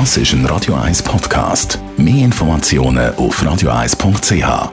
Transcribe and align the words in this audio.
Das 0.00 0.16
ist 0.16 0.32
ein 0.32 0.44
Radio 0.46 0.74
1 0.74 1.04
Podcast. 1.04 1.78
Mehr 1.96 2.24
Informationen 2.24 3.14
auf 3.14 3.40
radio1.ch. 3.40 4.72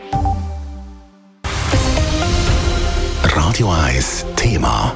Radio 3.36 3.72
1 3.72 4.26
Thema. 4.36 4.96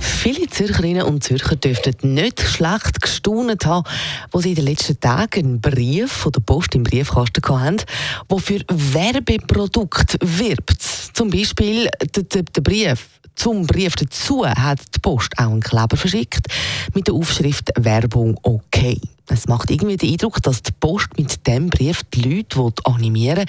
Viele 0.00 0.48
Zürcherinnen 0.48 1.04
und 1.04 1.22
Zürcher 1.22 1.54
dürften 1.54 2.14
nicht 2.14 2.40
schlecht 2.40 3.00
gestaunt 3.00 3.64
haben, 3.64 3.88
wo 4.32 4.40
sie 4.40 4.50
in 4.50 4.54
den 4.56 4.64
letzten 4.64 4.98
Tagen 4.98 5.44
einen 5.44 5.60
Brief 5.60 6.10
von 6.10 6.32
der 6.32 6.40
Post 6.40 6.74
im 6.74 6.82
Briefkasten 6.82 7.42
hatten, 7.48 7.76
der 8.28 8.38
für 8.38 8.60
Werbeprodukte 8.68 10.18
wirbt. 10.20 10.82
Zum 11.12 11.30
Beispiel 11.30 11.88
der, 12.16 12.42
der, 12.42 12.60
Brief 12.60 13.06
zum 13.34 13.66
Brief 13.66 13.96
dazu 13.96 14.46
hat 14.46 14.80
die 14.94 14.98
Post 15.00 15.38
auch 15.38 15.50
einen 15.50 15.60
Kleber 15.60 15.96
verschickt 15.96 16.46
mit 16.94 17.06
der 17.06 17.14
Aufschrift 17.14 17.70
Werbung 17.76 18.38
okay. 18.42 19.00
Es 19.28 19.46
macht 19.48 19.70
irgendwie 19.70 19.96
den 19.96 20.12
Eindruck, 20.12 20.42
dass 20.42 20.62
die 20.62 20.72
Post 20.72 21.08
mit 21.16 21.46
dem 21.46 21.70
Brief 21.70 22.02
die 22.12 22.22
Leute 22.22 22.72
animieren 22.84 23.46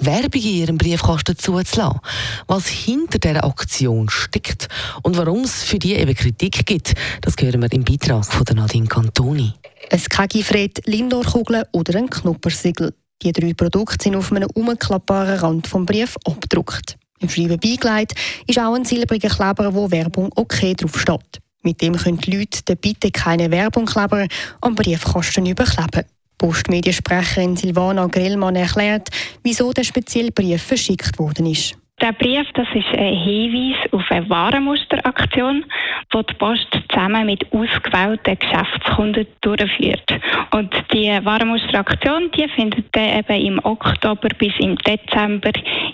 will, 0.00 0.06
Werbung 0.06 0.40
in 0.40 0.56
ihrem 0.56 0.78
Briefkasten 0.78 1.36
zuzulassen. 1.36 2.00
Was 2.46 2.66
hinter 2.68 3.18
dieser 3.18 3.44
Aktion 3.44 4.08
steckt 4.08 4.68
und 5.02 5.16
warum 5.16 5.42
es 5.42 5.62
für 5.62 5.78
die 5.78 5.94
eben 5.94 6.14
Kritik 6.14 6.64
gibt, 6.64 6.94
das 7.20 7.34
hören 7.38 7.60
wir 7.60 7.72
im 7.72 7.84
Beitrag 7.84 8.24
von 8.24 8.44
Nadine 8.54 8.86
Cantoni. 8.86 9.52
Ein 9.90 10.02
Kegifred, 10.02 10.86
Lindorkugel 10.86 11.66
oder 11.72 11.98
ein 11.98 12.08
Knuppersiegel. 12.08 12.94
Die 13.22 13.32
drei 13.32 13.54
Produkte 13.54 14.04
sind 14.04 14.16
auf 14.16 14.32
einem 14.32 14.48
umklappbaren 14.54 15.38
Rand 15.38 15.66
vom 15.66 15.86
Brief 15.86 16.16
abgedruckt. 16.24 16.96
Im 17.20 17.28
Schreiben 17.28 17.58
beigelegt 17.58 18.14
ist 18.46 18.58
auch 18.58 18.74
ein 18.74 18.84
silbriger 18.84 19.28
Kleber, 19.28 19.74
wo 19.74 19.90
Werbung 19.90 20.30
okay 20.36 20.74
draufsteht. 20.74 21.40
Mit 21.62 21.80
dem 21.82 21.96
können 21.96 22.18
die 22.18 22.36
Leute 22.36 22.62
den 22.62 22.76
Bitte 22.76 23.10
keine 23.10 23.50
Werbung 23.50 23.86
Kleber 23.86 24.26
am 24.60 24.74
Briefkasten 24.74 25.46
überkleben. 25.46 26.04
Postmediensprecherin 26.38 27.56
Silvana 27.56 28.06
Grellmann 28.06 28.56
erklärt, 28.56 29.08
wieso 29.42 29.72
der 29.72 29.84
spezielle 29.84 30.32
Brief 30.32 30.62
verschickt 30.62 31.18
worden 31.18 31.46
ist. 31.46 31.74
Der 32.02 32.12
Brief 32.12 32.46
das 32.52 32.68
ist 32.74 32.92
ein 32.92 33.16
Hinweis 33.16 33.90
auf 33.90 34.04
eine 34.10 34.28
Warenmusteraktion, 34.28 35.64
die 36.12 36.26
die 36.28 36.34
Post 36.34 36.66
zusammen 36.90 37.24
mit 37.24 37.50
ausgewählten 37.52 38.38
Geschäftskunden 38.38 39.26
durchführt. 39.40 40.04
Und 40.50 40.74
die 40.92 41.08
Warenmusteraktion 41.24 42.30
die 42.36 42.48
findet 42.54 42.94
dann 42.94 43.18
eben 43.18 43.46
im 43.46 43.64
Oktober 43.64 44.28
bis 44.36 44.52
im 44.58 44.76
Dezember 44.76 45.52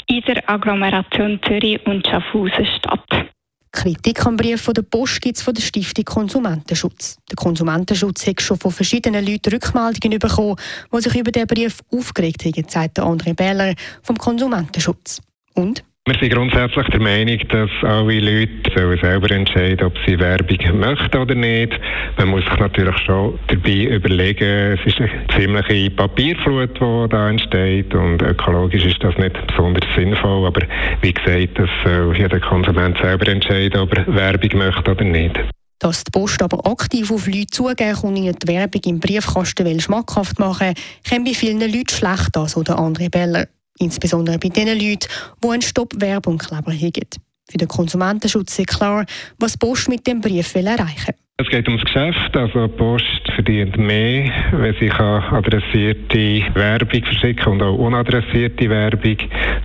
in 0.08 0.22
der 0.22 0.50
Agglomeration 0.50 1.38
Zürich 1.46 1.86
und 1.86 2.04
Schaffhausen 2.04 2.66
statt. 2.78 3.26
Kritik 3.70 4.26
am 4.26 4.36
Brief 4.36 4.60
von 4.60 4.74
der 4.74 4.82
Post 4.82 5.22
gibt 5.22 5.36
es 5.36 5.42
von 5.42 5.54
der 5.54 5.62
Stiftung 5.62 6.04
Konsumentenschutz. 6.04 7.16
Der 7.30 7.36
Konsumentenschutz 7.36 8.26
hat 8.26 8.42
schon 8.42 8.58
von 8.58 8.72
verschiedenen 8.72 9.24
Leuten 9.24 9.52
Rückmeldungen 9.52 10.18
bekommen, 10.18 10.56
die 10.92 11.00
sich 11.00 11.14
über 11.14 11.30
den 11.30 11.46
Brief 11.46 11.78
aufgeregt 11.92 12.44
haben, 12.44 12.68
sagt 12.68 12.98
André 12.98 13.34
Beller 13.34 13.74
vom 14.02 14.18
Konsumentenschutz. 14.18 15.22
Und? 15.54 15.84
Wir 16.04 16.18
sind 16.18 16.32
grundsätzlich 16.32 16.88
der 16.88 17.00
Meinung, 17.00 17.38
dass 17.46 17.70
alle 17.82 18.18
Leute 18.18 18.72
sollen 18.74 18.98
selber 19.00 19.30
entscheiden 19.30 19.86
ob 19.86 19.96
sie 20.04 20.18
Werbung 20.18 20.80
möchten 20.80 21.16
oder 21.16 21.36
nicht. 21.36 21.78
Man 22.18 22.30
muss 22.30 22.44
sich 22.44 22.58
natürlich 22.58 22.98
schon 23.06 23.38
dabei 23.46 23.84
überlegen, 23.84 24.76
es 24.76 24.84
ist 24.84 24.98
eine 24.98 25.10
ziemliche 25.32 25.90
Papierflut, 25.92 26.74
die 26.74 27.08
da 27.08 27.30
entsteht 27.30 27.94
und 27.94 28.20
ökologisch 28.20 28.84
ist 28.84 29.00
das 29.00 29.16
nicht 29.16 29.46
besonders 29.46 29.84
sinnvoll, 29.94 30.48
aber 30.48 30.66
wie 31.02 31.12
gesagt, 31.12 31.60
das 31.60 31.70
soll 31.84 32.16
jeder 32.18 32.40
Konsument 32.40 32.98
selber 33.00 33.28
entscheiden, 33.28 33.82
ob 33.82 33.96
er 33.96 34.12
Werbung 34.12 34.58
möchte 34.58 34.90
oder 34.90 35.04
nicht. 35.04 35.38
Dass 35.78 36.02
die 36.02 36.10
Post 36.10 36.42
aber 36.42 36.66
aktiv 36.66 37.12
auf 37.12 37.28
Leute 37.28 37.46
zugehen 37.46 37.96
und 38.02 38.16
ihnen 38.16 38.34
die 38.42 38.48
Werbung 38.48 38.82
im 38.86 38.98
Briefkasten 38.98 39.78
schmackhaft 39.78 40.40
machen 40.40 40.74
kommt 41.08 41.24
bei 41.26 41.32
vielen 41.32 41.60
Leuten 41.60 41.94
schlecht 41.94 42.36
an, 42.36 42.48
so 42.48 42.64
der 42.64 42.74
André 42.74 43.08
Beller. 43.08 43.46
Insbesondere 43.78 44.38
bei 44.38 44.48
den 44.48 44.68
Leuten, 44.68 45.08
die 45.42 45.48
einen 45.48 45.62
Stopp-Werbung-Kleber 45.62 46.72
haben. 46.72 47.08
Für 47.50 47.58
den 47.58 47.68
Konsumentenschutz 47.68 48.58
ist 48.58 48.68
klar, 48.68 49.04
was 49.38 49.58
Post 49.58 49.88
mit 49.88 50.06
dem 50.06 50.20
Brief 50.20 50.54
will 50.54 50.66
erreichen 50.66 51.08
will. 51.08 51.14
Es 51.38 51.48
geht 51.48 51.66
ums 51.66 51.82
Geschäft, 51.82 52.36
also 52.36 52.66
die 52.68 52.76
Post 52.76 53.32
verdient 53.34 53.76
mehr, 53.76 54.30
wenn 54.52 54.76
sie 54.78 54.90
adressierte 54.90 56.44
Werbung 56.54 57.04
verschicken 57.04 57.54
und 57.54 57.62
auch 57.62 57.76
unadressierte 57.76 58.70
Werbung. 58.70 59.16